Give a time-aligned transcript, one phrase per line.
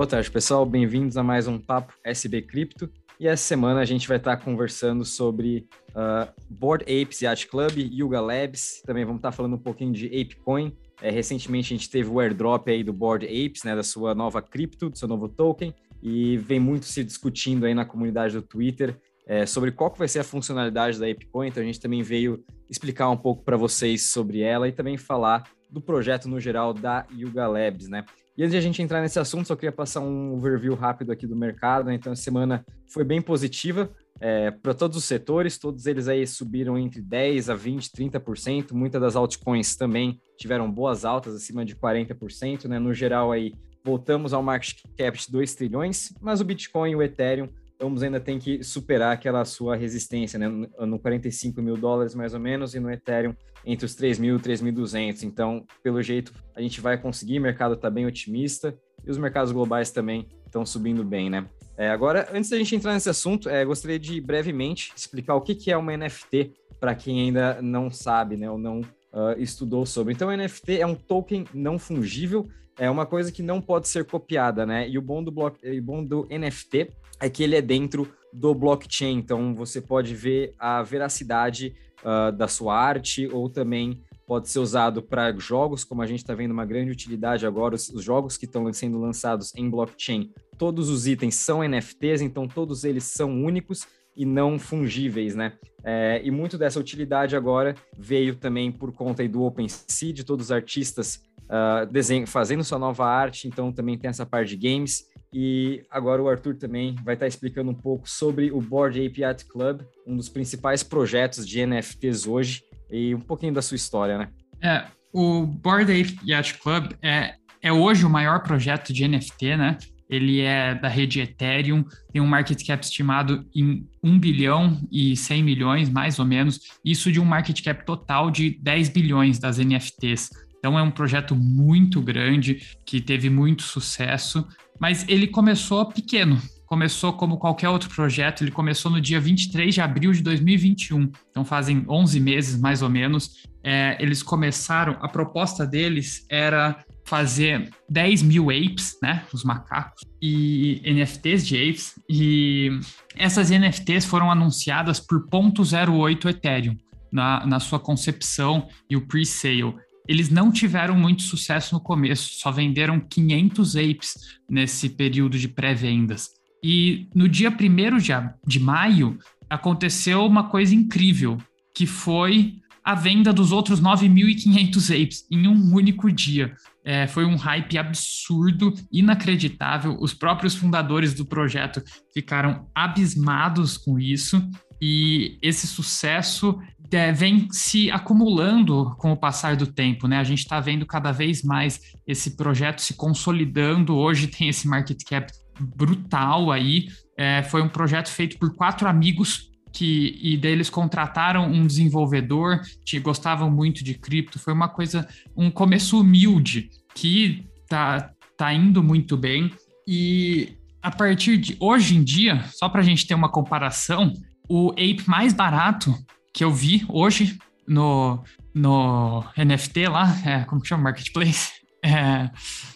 [0.00, 0.64] Boa tarde, pessoal.
[0.64, 2.90] Bem-vindos a mais um Papo SB Cripto.
[3.20, 8.18] E essa semana a gente vai estar conversando sobre uh, Board Apes Yacht Club, Yuga
[8.18, 8.80] Labs.
[8.86, 10.74] Também vamos estar falando um pouquinho de ApeCoin.
[11.02, 14.40] É, recentemente a gente teve o airdrop aí do Board Apes, né, da sua nova
[14.40, 15.74] cripto, do seu novo token.
[16.02, 20.08] E vem muito se discutindo aí na comunidade do Twitter é, sobre qual que vai
[20.08, 21.48] ser a funcionalidade da ApeCoin.
[21.48, 25.42] Então a gente também veio explicar um pouco para vocês sobre ela e também falar
[25.70, 28.02] do projeto no geral da Yuga Labs, né?
[28.36, 31.26] E antes de a gente entrar nesse assunto, só queria passar um overview rápido aqui
[31.26, 31.86] do mercado.
[31.86, 31.94] Né?
[31.94, 36.78] Então, a semana foi bem positiva é, para todos os setores, todos eles aí subiram
[36.78, 37.90] entre 10% a 20%,
[38.22, 38.72] 30%.
[38.72, 42.66] Muitas das altcoins também tiveram boas altas, acima de 40%.
[42.66, 42.78] Né?
[42.78, 47.02] No geral, aí voltamos ao market cap de 2 trilhões, mas o Bitcoin e o
[47.02, 47.48] Ethereum
[47.80, 50.48] vamos ainda tem que superar aquela sua resistência, né?
[50.78, 53.34] No 45 mil dólares mais ou menos e no Ethereum
[53.64, 55.22] entre os 3 mil e 3.200.
[55.22, 57.38] Então, pelo jeito, a gente vai conseguir.
[57.38, 61.46] O mercado está bem otimista e os mercados globais também estão subindo bem, né?
[61.76, 65.54] É, agora, antes da gente entrar nesse assunto, é, gostaria de brevemente explicar o que,
[65.54, 68.50] que é uma NFT para quem ainda não sabe, né?
[68.50, 70.12] Ou não uh, estudou sobre.
[70.12, 72.46] Então, NFT é um token não fungível,
[72.78, 74.88] é uma coisa que não pode ser copiada, né?
[74.88, 76.90] E o bom do, bloco, o bom do NFT
[77.20, 82.48] é que ele é dentro do blockchain, então você pode ver a veracidade uh, da
[82.48, 86.64] sua arte ou também pode ser usado para jogos, como a gente está vendo uma
[86.64, 91.34] grande utilidade agora, os, os jogos que estão sendo lançados em blockchain, todos os itens
[91.34, 95.54] são NFTs, então todos eles são únicos e não fungíveis, né?
[95.82, 100.52] É, e muito dessa utilidade agora veio também por conta do OpenSea, de todos os
[100.52, 105.04] artistas uh, fazendo sua nova arte, então também tem essa parte de games.
[105.32, 109.46] E agora o Arthur também vai estar explicando um pouco sobre o Board Ape Yacht
[109.46, 114.28] Club, um dos principais projetos de NFTs hoje, e um pouquinho da sua história, né?
[114.60, 119.78] É, o Board Ape Yacht Club é, é hoje o maior projeto de NFT, né?
[120.08, 125.44] Ele é da rede Ethereum, tem um market cap estimado em 1 bilhão e 100
[125.44, 130.30] milhões, mais ou menos, isso de um market cap total de 10 bilhões das NFTs.
[130.60, 134.46] Então é um projeto muito grande que teve muito sucesso,
[134.78, 136.40] mas ele começou pequeno.
[136.66, 141.44] Começou como qualquer outro projeto, ele começou no dia 23 de abril de 2021, então
[141.44, 143.42] fazem 11 meses mais ou menos.
[143.64, 150.80] É, eles começaram, a proposta deles era fazer 10 mil apes, né, os macacos, e
[150.84, 152.70] NFTs de apes, e
[153.16, 156.76] essas NFTs foram anunciadas por 0.08 Ethereum
[157.10, 159.74] na, na sua concepção e o pre-sale
[160.10, 164.14] eles não tiveram muito sucesso no começo, só venderam 500 apes
[164.50, 166.30] nesse período de pré-vendas.
[166.64, 168.12] E no dia 1 de,
[168.44, 169.16] de maio,
[169.48, 171.38] aconteceu uma coisa incrível,
[171.72, 176.56] que foi a venda dos outros 9.500 apes em um único dia.
[176.84, 179.96] É, foi um hype absurdo, inacreditável.
[180.00, 181.80] Os próprios fundadores do projeto
[182.12, 184.44] ficaram abismados com isso.
[184.82, 186.58] E esse sucesso
[186.92, 190.18] é, vem se acumulando com o passar do tempo, né?
[190.18, 193.96] A gente está vendo cada vez mais esse projeto se consolidando.
[193.96, 195.32] Hoje tem esse market cap
[195.76, 196.88] brutal aí.
[197.16, 202.98] É, foi um projeto feito por quatro amigos que e deles contrataram um desenvolvedor que
[202.98, 204.38] gostavam muito de cripto.
[204.38, 205.06] Foi uma coisa,
[205.36, 209.52] um começo humilde que tá, tá indo muito bem.
[209.86, 214.12] E a partir de hoje em dia, só para a gente ter uma comparação,
[214.48, 215.94] o ape mais barato
[216.32, 218.22] que eu vi hoje no,
[218.54, 220.84] no NFT lá, é, como que chama?
[220.84, 221.52] Marketplace?
[221.82, 222.28] É,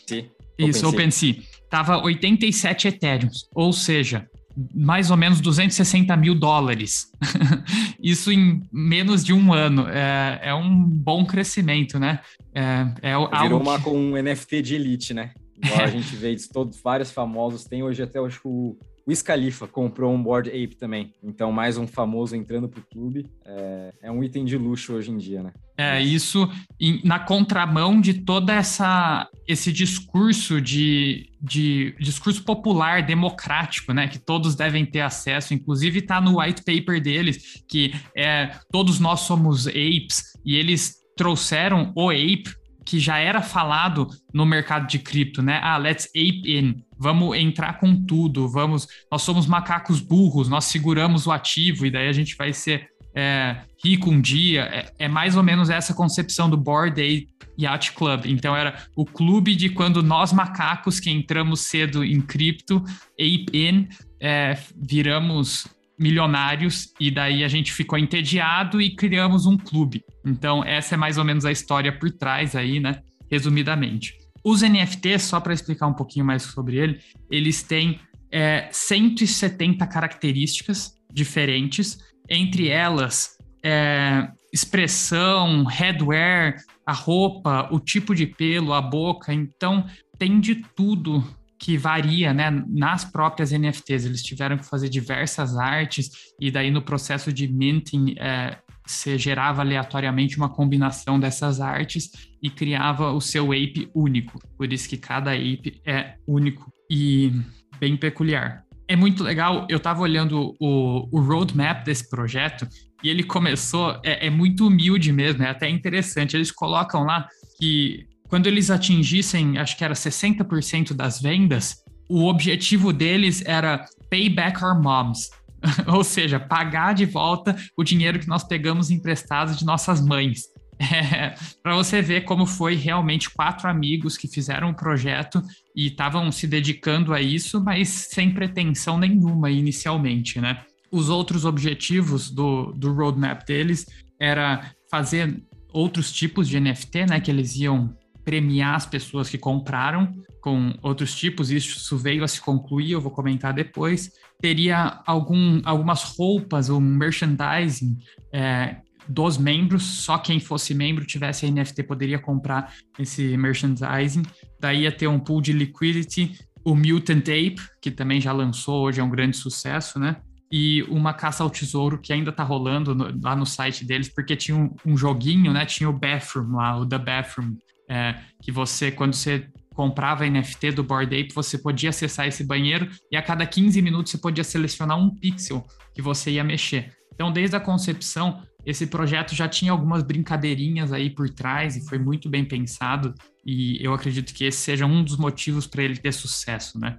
[0.08, 1.32] Sim, isso, OpenSea.
[1.32, 1.42] OpenSea.
[1.68, 4.26] Tava 87 Ethereums, ou seja,
[4.74, 7.10] mais ou menos 260 mil dólares.
[8.02, 9.86] Isso em menos de um ano.
[9.88, 12.20] É, é um bom crescimento, né?
[12.54, 13.56] É, é Virou algo...
[13.58, 15.32] uma com um NFT de elite, né?
[15.62, 17.64] Igual a gente vê todos vários famosos.
[17.64, 21.12] Tem hoje até acho, o o Scalifa comprou um Board Ape também.
[21.22, 23.26] Então, mais um famoso entrando pro clube.
[23.44, 25.52] É, é um item de luxo hoje em dia, né?
[25.76, 26.48] É, isso
[26.80, 34.18] em, na contramão de toda essa esse discurso de, de discurso popular democrático, né, que
[34.18, 39.66] todos devem ter acesso, inclusive está no white paper deles, que é todos nós somos
[39.66, 42.54] apes e eles trouxeram o ape
[42.84, 45.58] que já era falado no mercado de cripto, né?
[45.62, 51.26] Ah, let's ape in, vamos entrar com tudo, vamos, nós somos macacos burros, nós seguramos
[51.26, 54.62] o ativo e daí a gente vai ser é, rico um dia.
[54.62, 57.28] É, é, mais ou menos essa concepção do Board Ape
[57.60, 58.24] Yacht Club.
[58.24, 62.82] Então era o clube de quando nós macacos que entramos cedo em cripto,
[63.20, 63.86] ape in,
[64.18, 65.66] é, viramos
[66.00, 70.02] milionários e daí a gente ficou entediado e criamos um clube.
[70.24, 73.02] Então essa é mais ou menos a história por trás aí, né?
[73.30, 74.23] Resumidamente.
[74.44, 77.00] Os NFTs, só para explicar um pouquinho mais sobre ele,
[77.30, 77.98] eles têm
[78.30, 81.98] é, 170 características diferentes,
[82.28, 86.56] entre elas é, expressão, headwear,
[86.86, 89.32] a roupa, o tipo de pelo, a boca.
[89.32, 89.86] Então,
[90.18, 91.24] tem de tudo
[91.58, 94.04] que varia né, nas próprias NFTs.
[94.04, 99.62] Eles tiveram que fazer diversas artes, e daí no processo de minting, é, você gerava
[99.62, 102.10] aleatoriamente uma combinação dessas artes
[102.44, 104.38] e criava o seu ape único.
[104.58, 107.32] Por isso que cada ape é único e
[107.80, 108.62] bem peculiar.
[108.86, 112.68] É muito legal, eu estava olhando o, o roadmap desse projeto
[113.02, 116.36] e ele começou, é, é muito humilde mesmo, é até interessante.
[116.36, 117.26] Eles colocam lá
[117.58, 121.76] que quando eles atingissem, acho que era 60% das vendas,
[122.10, 125.30] o objetivo deles era pay back our moms.
[125.88, 130.42] Ou seja, pagar de volta o dinheiro que nós pegamos emprestado de nossas mães.
[131.62, 135.42] Para você ver como foi realmente quatro amigos que fizeram o projeto
[135.74, 140.62] e estavam se dedicando a isso, mas sem pretensão nenhuma inicialmente, né?
[140.90, 143.86] Os outros objetivos do, do roadmap deles
[144.20, 145.42] era fazer
[145.72, 147.20] outros tipos de NFT, né?
[147.20, 152.40] Que eles iam premiar as pessoas que compraram com outros tipos, isso veio a se
[152.40, 154.10] concluir, eu vou comentar depois.
[154.40, 157.96] Teria algum, algumas roupas, um merchandising
[158.32, 158.76] é,
[159.08, 164.22] dos membros, só quem fosse membro tivesse NFT poderia comprar esse merchandising.
[164.60, 169.00] Daí ia ter um pool de liquidity, o Mutant Ape, que também já lançou, hoje
[169.00, 170.16] é um grande sucesso, né?
[170.50, 174.36] E uma caça ao tesouro que ainda tá rolando no, lá no site deles, porque
[174.36, 175.66] tinha um, um, joguinho, né?
[175.66, 177.56] Tinha o Bathroom lá, o The Bathroom,
[177.88, 182.88] é, que você, quando você comprava NFT do Board Ape, você podia acessar esse banheiro
[183.10, 186.92] e a cada 15 minutos você podia selecionar um pixel que você ia mexer.
[187.12, 191.98] Então, desde a concepção, esse projeto já tinha algumas brincadeirinhas aí por trás e foi
[191.98, 193.14] muito bem pensado
[193.44, 196.98] e eu acredito que esse seja um dos motivos para ele ter sucesso, né?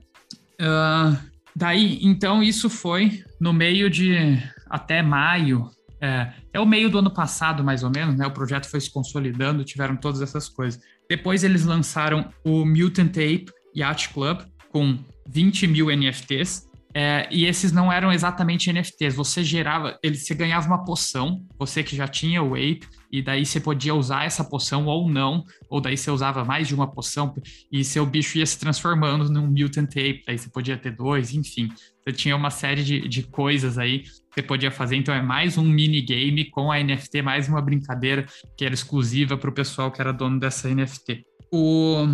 [0.61, 1.17] Uh,
[1.55, 4.37] daí, então, isso foi no meio de
[4.69, 5.69] até maio
[6.01, 8.27] é, é o meio do ano passado, mais ou menos, né?
[8.27, 10.79] O projeto foi se consolidando, tiveram todas essas coisas.
[11.09, 14.41] Depois eles lançaram o Mutant Ape Yacht Club
[14.71, 14.97] com
[15.27, 16.69] 20 mil NFTs.
[16.97, 19.15] É, e esses não eram exatamente NFTs.
[19.15, 23.45] Você gerava, ele, você ganhava uma poção, você que já tinha o Ape, e daí
[23.45, 27.35] você podia usar essa poção ou não, ou daí você usava mais de uma poção,
[27.69, 31.67] e seu bicho ia se transformando num Mutant Ape, daí você podia ter dois, enfim.
[32.07, 34.95] Você tinha uma série de, de coisas aí que você podia fazer.
[34.95, 38.25] Então é mais um minigame com a NFT, mais uma brincadeira
[38.57, 41.25] que era exclusiva para o pessoal que era dono dessa NFT.
[41.51, 42.05] O,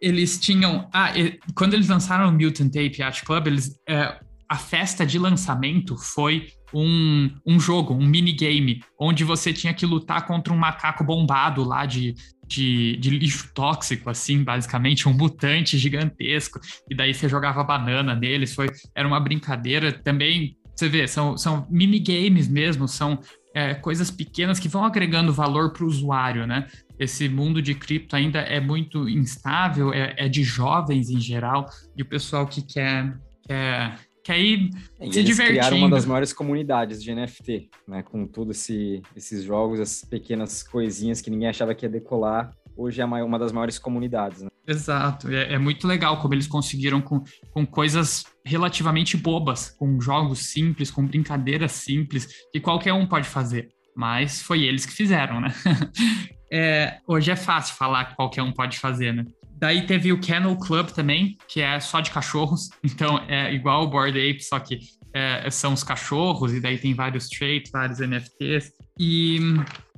[0.00, 0.88] eles tinham.
[0.92, 1.12] Ah,
[1.54, 4.18] quando eles lançaram o Mutant Ape Yacht Club, eles, é,
[4.48, 10.26] a festa de lançamento foi um, um jogo, um minigame, onde você tinha que lutar
[10.26, 12.14] contra um macaco bombado lá de,
[12.46, 16.60] de, de, lixo tóxico, assim, basicamente, um mutante gigantesco,
[16.90, 21.66] e daí você jogava banana neles, foi, era uma brincadeira também, você vê, são, são
[21.70, 23.20] minigames mesmo, são
[23.54, 26.66] é, coisas pequenas que vão agregando valor para o usuário, né?
[26.98, 32.02] Esse mundo de cripto ainda é muito instável, é, é de jovens em geral, e
[32.02, 35.48] o pessoal que quer, quer que aí e se eles divertindo.
[35.48, 38.02] criaram uma das maiores comunidades de NFT, né?
[38.02, 42.50] Com todos esse, esses jogos, as pequenas coisinhas que ninguém achava que ia decolar.
[42.74, 44.48] Hoje é uma das maiores comunidades, né?
[44.66, 45.30] Exato.
[45.30, 47.22] É, é, muito legal como eles conseguiram com,
[47.52, 53.68] com coisas relativamente bobas, com jogos simples, com brincadeiras simples, que qualquer um pode fazer.
[53.94, 55.54] Mas foi eles que fizeram, né?
[56.50, 59.24] é, hoje é fácil falar que qualquer um pode fazer, né?
[59.56, 62.68] Daí teve o Kennel Club também, que é só de cachorros.
[62.84, 64.78] Então é igual o Board Ape, só que
[65.12, 68.72] é, são os cachorros, e daí tem vários traits, vários NFTs.
[68.98, 69.38] E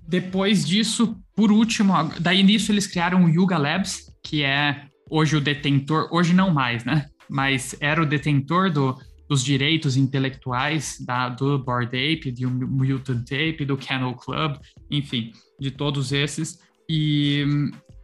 [0.07, 5.41] depois disso, por último, daí nisso eles criaram o Yuga Labs, que é hoje o
[5.41, 7.07] detentor, hoje não mais, né?
[7.29, 8.97] Mas era o detentor do,
[9.29, 14.57] dos direitos intelectuais da, do Board Ape, do Mutant Ape, do Kennel Club,
[14.91, 16.59] enfim, de todos esses.
[16.89, 17.45] E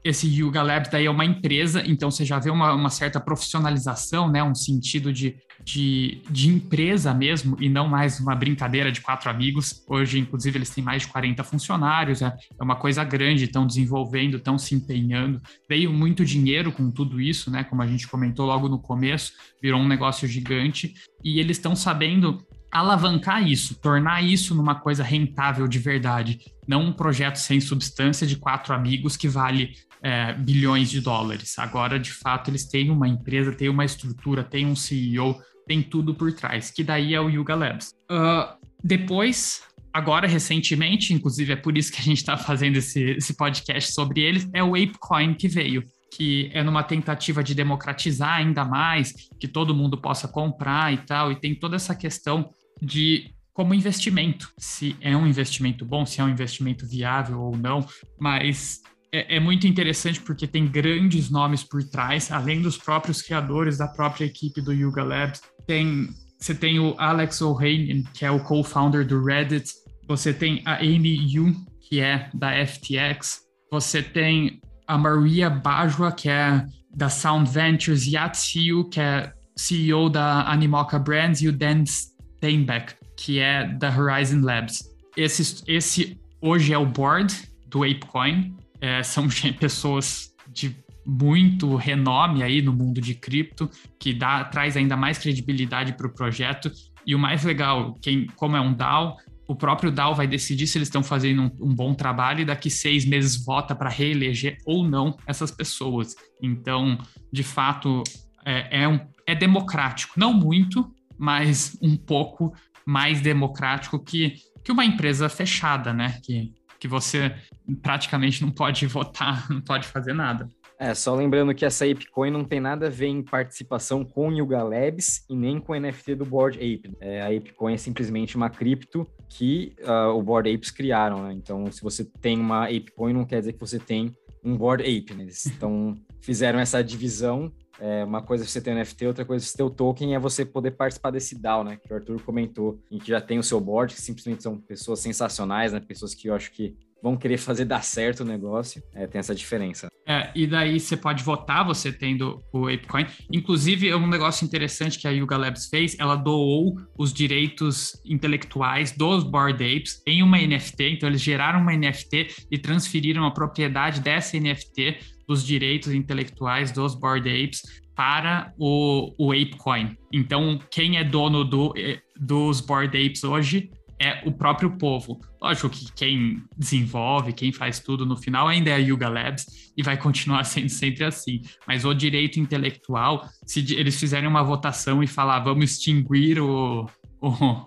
[0.04, 4.28] esse Yuga Labs daí é uma empresa, então você já vê uma, uma certa profissionalização,
[4.28, 4.42] né?
[4.42, 9.85] Um sentido de, de, de, empresa mesmo, e não mais uma brincadeira de quatro amigos.
[9.88, 14.38] Hoje, inclusive, eles têm mais de 40 funcionários, é, é uma coisa grande, estão desenvolvendo,
[14.38, 15.40] estão se empenhando.
[15.68, 17.62] Veio muito dinheiro com tudo isso, né?
[17.62, 19.32] Como a gente comentou logo no começo,
[19.62, 25.68] virou um negócio gigante, e eles estão sabendo alavancar isso, tornar isso numa coisa rentável
[25.68, 31.00] de verdade, não um projeto sem substância de quatro amigos que vale é, bilhões de
[31.00, 31.59] dólares.
[31.59, 36.14] Agora, de fato, eles têm uma empresa, têm uma estrutura, têm um CEO, tem tudo
[36.14, 37.92] por trás, que daí é o Yuga Labs.
[38.11, 43.37] Uh, depois, agora recentemente, inclusive é por isso que a gente está fazendo esse, esse
[43.37, 48.64] podcast sobre eles, é o ApeCoin que veio, que é numa tentativa de democratizar ainda
[48.64, 53.75] mais, que todo mundo possa comprar e tal, e tem toda essa questão de como
[53.75, 57.87] investimento, se é um investimento bom, se é um investimento viável ou não,
[58.18, 58.80] mas
[59.12, 63.87] é, é, muito interessante porque tem grandes nomes por trás, além dos próprios criadores da
[63.87, 65.42] própria equipe do Yuga Labs.
[65.66, 66.09] Tem,
[66.40, 69.71] você tem o Alex O'Hagan, que é o co-founder do Reddit.
[70.09, 73.42] Você tem a Amy Yu, que é da FTX.
[73.71, 76.64] Você tem a Maria Bajwa, que é
[76.95, 83.38] da Sound Ventures, Yatsiu, que é CEO da Animoca Brands, e o Dan Steinbeck, que
[83.38, 84.83] é da Horizon Labs.
[85.16, 87.35] Esse, esse hoje é o board
[87.69, 94.44] do ApeCoin é, são pessoas de muito renome aí no mundo de cripto, que dá,
[94.44, 96.70] traz ainda mais credibilidade para o projeto.
[97.06, 99.16] E o mais legal, quem, como é um DAO,
[99.48, 102.70] o próprio DAO vai decidir se eles estão fazendo um, um, bom trabalho e daqui
[102.70, 106.14] seis meses vota para reeleger ou não essas pessoas.
[106.40, 106.96] Então,
[107.32, 108.02] de fato,
[108.44, 110.14] é, é, um, é democrático.
[110.16, 112.52] Não muito, mas um pouco
[112.86, 116.20] mais democrático que, que uma empresa fechada, né?
[116.22, 117.32] Que que você
[117.80, 120.48] praticamente não pode votar, não pode fazer nada.
[120.76, 124.32] É, só lembrando que essa ApeCoin não tem nada a ver em participação com o
[124.32, 126.92] Yuga Labs e nem com o NFT do Board Ape.
[126.98, 131.32] É, a ApeCoin é simplesmente uma cripto que uh, o Board Apes criaram, né?
[131.34, 134.10] Então, se você tem uma ApeCoin, não quer dizer que você tem
[134.42, 135.22] um Board Ape, né?
[135.22, 139.44] Eles então, fizeram essa divisão é, uma coisa é você ter um NFT, outra coisa
[139.44, 141.76] é você ter o token, é você poder participar desse DAO, né?
[141.76, 145.00] Que o Arthur comentou, em que já tem o seu board, que simplesmente são pessoas
[145.00, 145.80] sensacionais, né?
[145.80, 148.82] Pessoas que eu acho que vão querer fazer dar certo o negócio.
[148.94, 149.88] É, tem essa diferença.
[150.06, 153.06] É, e daí você pode votar, você tendo o ApeCoin.
[153.30, 158.92] Inclusive, é um negócio interessante que a Yuga Labs fez, ela doou os direitos intelectuais
[158.92, 160.90] dos Bored Apes em uma NFT.
[160.90, 166.94] Então, eles geraram uma NFT e transferiram a propriedade dessa NFT dos direitos intelectuais dos
[166.94, 167.62] Bored Apes
[167.94, 169.96] para o, o ApeCoin.
[170.12, 173.70] Então, quem é dono do, eh, dos Bored Apes hoje
[174.02, 175.20] é o próprio povo.
[175.40, 179.82] Lógico que quem desenvolve, quem faz tudo no final ainda é a Yuga Labs e
[179.82, 181.40] vai continuar sendo sempre assim.
[181.66, 186.86] Mas o direito intelectual, se eles fizerem uma votação e falar vamos extinguir o,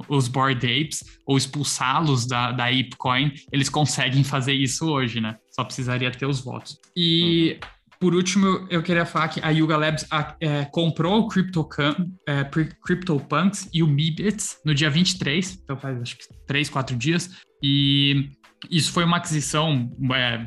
[0.09, 5.37] os Bored Apes ou expulsá-los da, da ApeCoin, eles conseguem fazer isso hoje, né?
[5.51, 6.77] Só precisaria ter os votos.
[6.95, 7.57] E
[7.99, 10.05] por último, eu queria falar que a Yuga Labs
[10.39, 12.43] é, comprou o CryptoPunks é,
[12.83, 17.31] CryptoPunks e o Mibits no dia 23, então faz acho que 3, 4 dias,
[17.63, 18.29] e
[18.69, 20.45] isso foi uma aquisição é,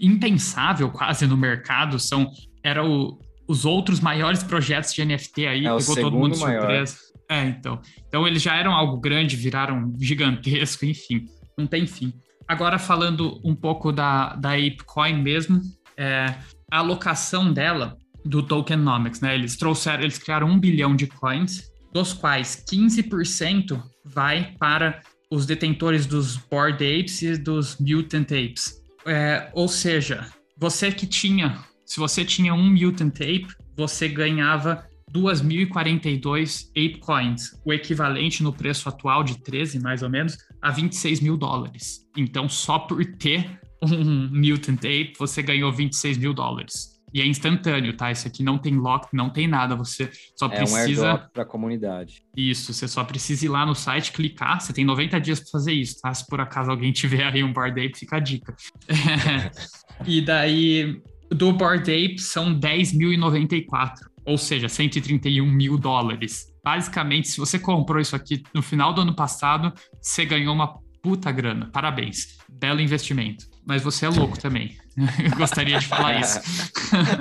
[0.00, 2.30] impensável quase no mercado, são,
[2.64, 6.96] era o, os outros maiores projetos de NFT aí, é pegou todo mundo de surpresa.
[7.28, 7.80] É, então.
[8.06, 12.12] Então eles já eram algo grande, viraram gigantesco, enfim, não tem fim.
[12.46, 15.60] Agora falando um pouco da, da ApeCoin mesmo,
[15.96, 16.34] é,
[16.70, 19.34] a alocação dela do tokenomics, né?
[19.34, 26.06] Eles trouxeram, eles criaram um bilhão de coins, dos quais 15% vai para os detentores
[26.06, 28.82] dos Bored Apes e dos Mutant Apes.
[29.06, 36.68] É, ou seja, você que tinha, se você tinha um Mutant Ape, você ganhava 2.042
[36.70, 41.36] Ape Coins, o equivalente no preço atual de 13, mais ou menos, a 26 mil
[41.36, 42.06] dólares.
[42.16, 46.96] Então, só por ter um Mutant Ape, você ganhou 26 mil dólares.
[47.14, 48.10] E é instantâneo, tá?
[48.10, 49.76] Esse aqui não tem lock, não tem nada.
[49.76, 51.06] Você só é precisa.
[51.06, 52.22] É um para a comunidade.
[52.36, 54.60] Isso, você só precisa ir lá no site, clicar.
[54.60, 56.12] Você tem 90 dias para fazer isso, tá?
[56.12, 58.54] Se por acaso alguém tiver aí um Bored Ape, fica a dica.
[60.04, 66.46] e daí, do Bored Ape são 10.094 ou seja, 131 mil dólares.
[66.64, 71.30] Basicamente, se você comprou isso aqui no final do ano passado, você ganhou uma puta
[71.30, 71.70] grana.
[71.72, 72.36] Parabéns.
[72.48, 73.46] Belo investimento.
[73.64, 74.76] Mas você é louco também.
[75.22, 76.40] Eu gostaria de falar isso.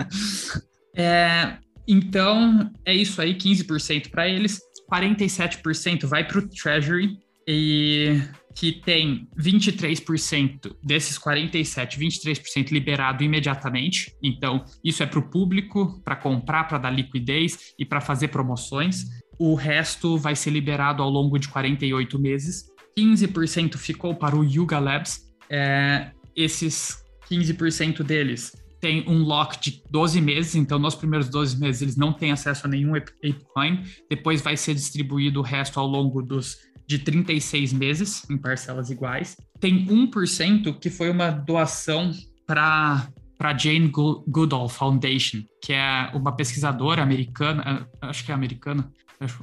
[0.97, 1.57] é,
[1.87, 4.59] então, é isso aí: 15% para eles,
[4.91, 8.21] 47% vai para o Treasury e
[8.55, 14.15] que tem 23% desses 47, 23% liberado imediatamente.
[14.23, 19.03] Então, isso é para o público, para comprar, para dar liquidez e para fazer promoções.
[19.37, 22.63] O resto vai ser liberado ao longo de 48 meses.
[22.97, 25.19] 15% ficou para o Yuga Labs.
[25.49, 31.81] É, esses 15% deles tem um lock de 12 meses, então nos primeiros 12 meses
[31.81, 33.83] eles não têm acesso a nenhum ApeCoin.
[34.09, 39.37] Depois vai ser distribuído o resto ao longo dos de 36 meses, em parcelas iguais.
[39.59, 42.11] Tem 1% que foi uma doação
[42.45, 48.89] para para Jane Goodall Foundation, que é uma pesquisadora americana, é, acho que é americana,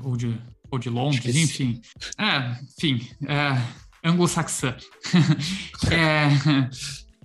[0.03, 0.35] ou de,
[0.71, 1.81] ou de Londres, enfim.
[2.19, 4.75] É, enfim, é, anglo-saxã.
[5.93, 6.69] é,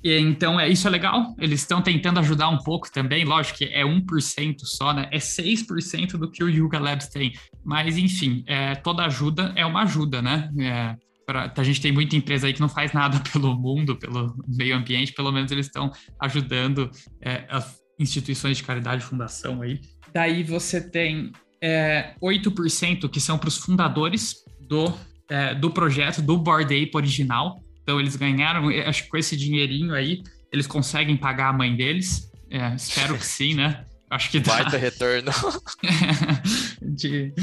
[0.08, 1.36] E, então, é, isso é legal.
[1.38, 3.26] Eles estão tentando ajudar um pouco também.
[3.26, 5.10] Lógico que é 1% só, né?
[5.12, 7.34] É 6% do que o Yuga Labs tem.
[7.62, 10.50] Mas, enfim, é, toda ajuda é uma ajuda, né?
[10.62, 10.96] É,
[11.26, 14.78] pra, a gente tem muita empresa aí que não faz nada pelo mundo, pelo meio
[14.78, 15.12] ambiente.
[15.12, 16.90] Pelo menos eles estão ajudando
[17.22, 19.82] é, as instituições de caridade, fundação aí.
[20.14, 24.36] Daí você tem é, 8% que são para os fundadores
[24.70, 24.94] do,
[25.30, 27.62] é, do projeto, do Board Ape original.
[27.88, 32.29] Então eles ganharam, acho que com esse dinheirinho aí, eles conseguem pagar a mãe deles.
[32.50, 33.86] É, espero que sim, né?
[34.10, 34.58] Acho que dá.
[34.58, 35.32] Baita retorno.
[36.84, 37.34] de,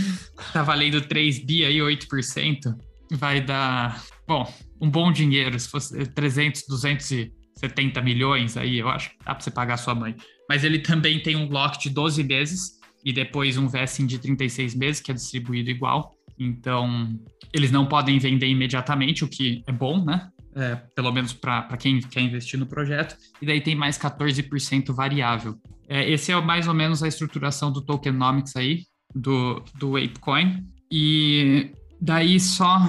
[0.53, 2.77] tá valendo 3 bi aí, 8%.
[3.13, 4.47] Vai dar, bom,
[4.79, 5.59] um bom dinheiro.
[5.59, 9.95] Se fosse 300, 270 milhões aí, eu acho que dá para você pagar a sua
[9.95, 10.15] mãe.
[10.47, 12.73] Mas ele também tem um lock de 12 meses
[13.03, 16.15] e depois um vesting de 36 meses, que é distribuído igual.
[16.39, 17.19] Então,
[17.51, 20.29] eles não podem vender imediatamente, o que é bom, né?
[20.55, 25.57] É, pelo menos para quem quer investir no projeto, e daí tem mais 14% variável.
[25.89, 28.85] É, esse é mais ou menos a estruturação do tokenomics aí,
[29.15, 30.65] do, do ApeCoin.
[30.91, 32.81] E daí só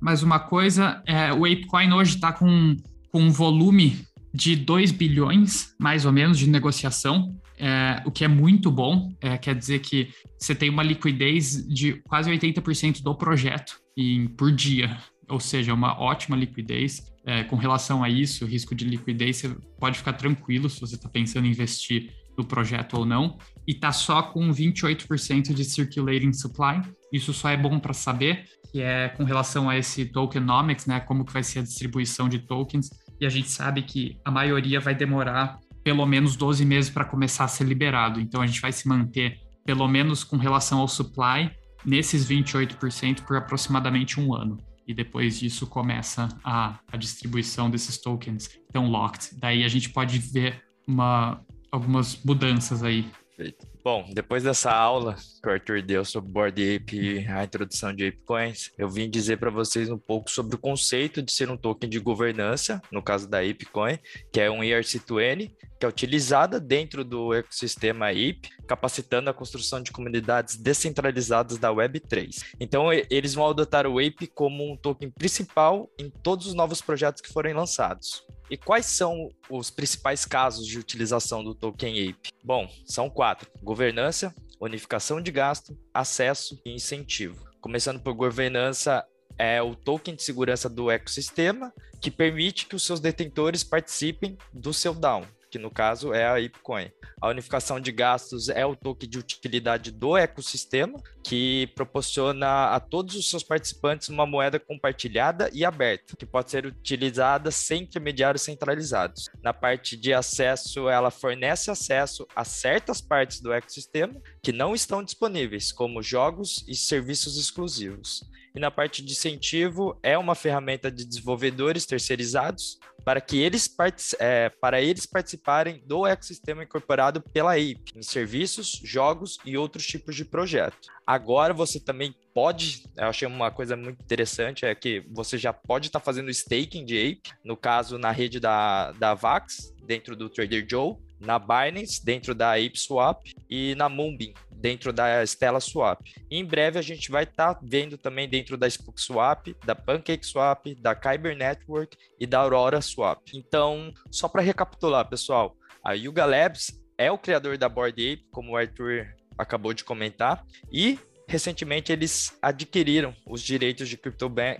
[0.00, 2.76] mais uma coisa, é, o ApeCoin hoje está com,
[3.10, 8.28] com um volume de 2 bilhões, mais ou menos, de negociação, é, o que é
[8.28, 9.14] muito bom.
[9.20, 14.50] É, quer dizer que você tem uma liquidez de quase 80% do projeto em, por
[14.50, 14.98] dia,
[15.28, 19.98] ou seja, uma ótima liquidez é, com relação a isso, risco de liquidez, você pode
[19.98, 23.38] ficar tranquilo se você está pensando em investir no projeto ou não.
[23.66, 26.80] E está só com 28% de circulating supply.
[27.12, 30.98] Isso só é bom para saber, que é com relação a esse tokenomics, né?
[31.00, 32.90] Como que vai ser a distribuição de tokens.
[33.20, 37.44] E a gente sabe que a maioria vai demorar pelo menos 12 meses para começar
[37.44, 38.20] a ser liberado.
[38.20, 41.50] Então a gente vai se manter, pelo menos com relação ao supply,
[41.84, 48.50] nesses 28% por aproximadamente um ano e depois disso começa a, a distribuição desses tokens
[48.68, 49.38] então locked.
[49.38, 53.10] Daí a gente pode ver uma, algumas mudanças aí.
[53.36, 53.71] Perfeito.
[53.84, 58.70] Bom, depois dessa aula que o Arthur deu sobre Board Ape a introdução de ApeCoins,
[58.78, 61.98] eu vim dizer para vocês um pouco sobre o conceito de ser um token de
[61.98, 63.98] governança, no caso da ApeCoin,
[64.32, 69.90] que é um ERC20, que é utilizada dentro do ecossistema Ape, capacitando a construção de
[69.90, 72.54] comunidades descentralizadas da Web3.
[72.60, 77.20] Então, eles vão adotar o Ape como um token principal em todos os novos projetos
[77.20, 78.24] que forem lançados.
[78.52, 82.34] E quais são os principais casos de utilização do token Ape?
[82.44, 87.48] Bom, são quatro: governança, unificação de gasto, acesso e incentivo.
[87.62, 89.06] Começando por governança,
[89.38, 94.74] é o token de segurança do ecossistema que permite que os seus detentores participem do
[94.74, 96.90] seu DAO, que no caso é a IPCoin.
[97.20, 103.14] A unificação de gastos é o token de utilidade do ecossistema, que proporciona a todos
[103.14, 109.28] os seus participantes uma moeda compartilhada e aberta, que pode ser utilizada sem intermediários centralizados.
[109.42, 115.04] Na parte de acesso, ela fornece acesso a certas partes do ecossistema que não estão
[115.04, 118.22] disponíveis, como jogos e serviços exclusivos.
[118.54, 123.74] E na parte de incentivo, é uma ferramenta de desenvolvedores terceirizados para que eles,
[124.18, 130.14] é, para eles participarem do ecossistema incorporado pela Ape, em serviços, jogos e outros tipos
[130.14, 130.88] de projetos.
[131.06, 135.88] Agora você também pode, eu achei uma coisa muito interessante, é que você já pode
[135.88, 140.28] estar tá fazendo staking de Ape, no caso na rede da, da Vax, dentro do
[140.28, 146.00] Trader Joe, na Binance, dentro da ApeSwap e na Moonbeam, dentro da Stella Swap.
[146.30, 150.74] E em breve a gente vai estar tá vendo também dentro da SpookSwap, da PancakeSwap,
[150.76, 153.20] da Kyber Network e da Aurora Swap.
[153.34, 158.52] Então, só para recapitular, pessoal, a Yuga Labs é o criador da Board Ape, como
[158.52, 159.06] o Arthur
[159.36, 160.98] acabou de comentar, e
[161.32, 163.98] recentemente eles adquiriram os direitos de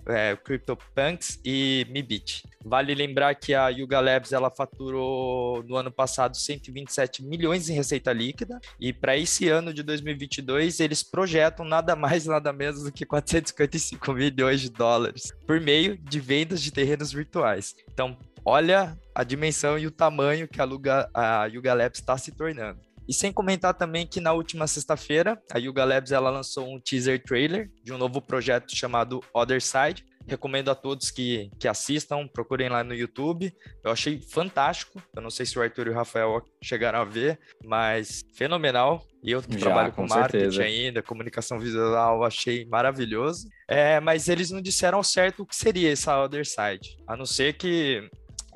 [0.07, 2.45] é, CryptoPunks e Mibit.
[2.65, 8.13] Vale lembrar que a Yuga Labs ela faturou no ano passado 127 milhões em receita
[8.13, 13.05] líquida e para esse ano de 2022 eles projetam nada mais nada menos do que
[13.05, 17.75] 455 milhões de dólares por meio de vendas de terrenos virtuais.
[17.93, 22.33] Então, olha a dimensão e o tamanho que a, Luga, a Yuga Labs está se
[22.33, 22.81] tornando.
[23.12, 27.22] E sem comentar também que na última sexta-feira, a Yuga Labs ela lançou um teaser
[27.22, 30.03] trailer de um novo projeto chamado Other Side.
[30.27, 33.55] Recomendo a todos que, que assistam, procurem lá no YouTube.
[33.85, 35.03] Eu achei fantástico.
[35.14, 39.07] Eu não sei se o Arthur e o Rafael chegaram a ver, mas fenomenal.
[39.22, 43.46] E eu que Já, trabalho com, com marketing ainda, comunicação visual, achei maravilhoso.
[43.68, 46.96] É, mas eles não disseram ao certo o que seria essa Other Side.
[47.07, 48.09] A não ser que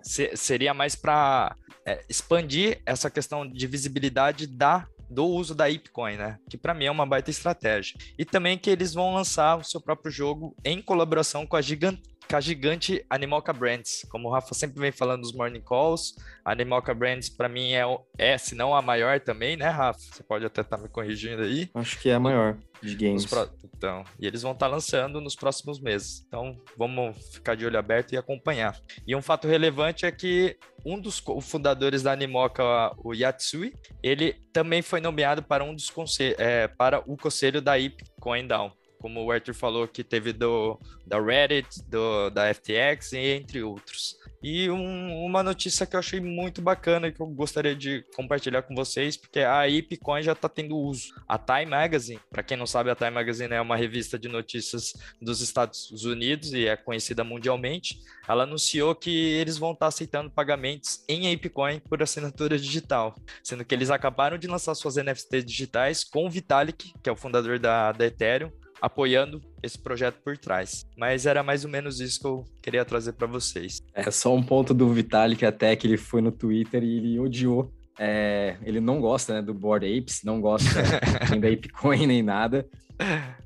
[0.03, 1.55] se, seria mais para
[1.87, 6.37] é, expandir essa questão de visibilidade da do uso da Ipcoin, né?
[6.51, 7.97] Que para mim é uma baita estratégia.
[8.19, 11.97] E também que eles vão lançar o seu próprio jogo em colaboração com a, Gigant
[12.29, 14.05] com a gigante Animalca Brands.
[14.11, 17.85] Como o Rafa sempre vem falando nos morning calls, a Animalca Brands para mim é,
[18.19, 20.01] é, se não a maior também, né, Rafa?
[20.01, 21.71] Você pode até estar tá me corrigindo aí.
[21.75, 23.27] Acho que é a maior de games.
[23.27, 23.51] Pro...
[23.77, 26.25] Então, e eles vão estar tá lançando nos próximos meses.
[26.27, 28.79] Então, vamos ficar de olho aberto e acompanhar.
[29.07, 32.63] E um fato relevante é que um dos fundadores da Animoca,
[32.99, 37.79] o Yatsui, ele também foi nomeado para um dos conselhos, é, para o conselho da
[37.79, 43.63] IP CoinDown como o Arthur falou, que teve do da Reddit, do, da FTX, entre
[43.63, 44.17] outros.
[44.43, 48.75] E um, uma notícia que eu achei muito bacana que eu gostaria de compartilhar com
[48.75, 51.15] vocês, porque a IPCoin já está tendo uso.
[51.29, 54.93] A Time Magazine, para quem não sabe, a Time Magazine é uma revista de notícias
[55.21, 57.99] dos Estados Unidos e é conhecida mundialmente.
[58.29, 63.65] Ela anunciou que eles vão estar tá aceitando pagamentos em ApeCoin por assinatura digital, sendo
[63.65, 67.59] que eles acabaram de lançar suas NFTs digitais com o Vitalik, que é o fundador
[67.59, 70.85] da, da Ethereum, apoiando esse projeto por trás.
[70.97, 73.81] Mas era mais ou menos isso que eu queria trazer para vocês.
[73.95, 77.71] É só um ponto do Vitalik até que ele foi no Twitter e ele odiou.
[77.99, 80.69] É, ele não gosta né, do Board Apes, não gosta
[81.31, 82.67] nem da ApeCoin nem nada.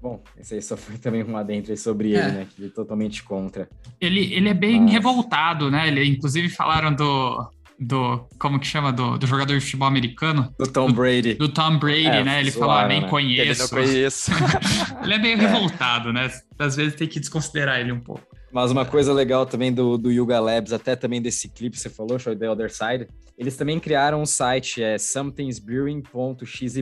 [0.01, 2.19] Bom, esse aí só foi também um adentro sobre é.
[2.19, 2.47] ele, né?
[2.49, 3.69] Que ele é totalmente contra.
[4.01, 4.93] Ele, ele é bem Mas...
[4.93, 5.89] revoltado, né?
[5.89, 8.29] Ele, inclusive, falaram do, do.
[8.39, 8.93] Como que chama?
[8.93, 10.55] Do, do jogador de futebol americano?
[10.59, 11.35] Do Tom Brady.
[11.35, 12.41] Do, do Tom Brady, é, né?
[12.41, 13.09] Ele falou, ah, nem né?
[13.09, 13.41] conheço.
[13.41, 14.31] Ele não conheço.
[15.03, 16.31] ele é meio revoltado, né?
[16.59, 18.23] Às vezes tem que desconsiderar ele um pouco.
[18.53, 21.89] Mas uma coisa legal também do, do Yuga Labs, até também desse clipe que você
[21.89, 23.07] falou, Show The Other Side,
[23.39, 26.77] eles também criaram um site, é somethingsbrewing.xyz,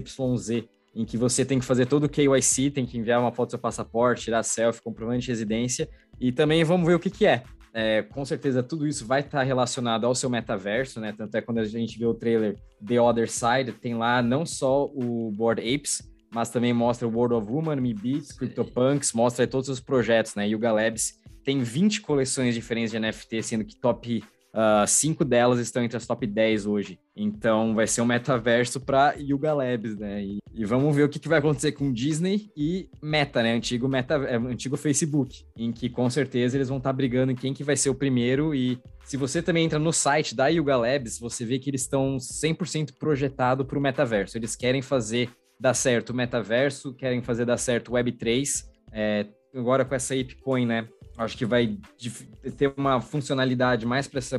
[0.95, 3.51] em que você tem que fazer todo o KYC, tem que enviar uma foto do
[3.51, 7.45] seu passaporte, tirar selfie, comprovante de residência, e também vamos ver o que, que é.
[7.73, 11.15] É, com certeza tudo isso vai estar relacionado ao seu metaverso, né?
[11.17, 14.87] Tanto é quando a gente vê o trailer The Other Side, tem lá não só
[14.87, 16.03] o Board Apes,
[16.33, 20.49] mas também mostra o World of Woman, Me Beats, CryptoPunks, mostra todos os projetos, né?
[20.49, 24.23] Yuga Labs tem 20 coleções diferentes de NFT, sendo que top
[24.55, 26.99] Uh, cinco delas estão entre as top 10 hoje.
[27.15, 30.25] Então vai ser um metaverso para Yuga Labs, né?
[30.25, 33.53] E, e, vamos ver o que, que, vai acontecer com Disney e Meta, né?
[33.53, 37.37] Antigo, Meta, é, antigo Facebook, em que com certeza eles vão estar tá brigando em
[37.37, 38.55] quem que vai ser o primeiro.
[38.55, 42.17] E se você também entra no site da Yuga Labs, você vê que eles estão
[42.17, 44.39] 100% projetado para o metaverso.
[44.39, 45.31] Eles querem fazer
[45.61, 48.65] dar certo o metaverso, querem fazer dar certo o Web3.
[48.93, 50.89] É, agora com essa ApeCoin, né?
[51.19, 51.77] Acho que vai
[52.57, 54.39] ter uma funcionalidade mais para esse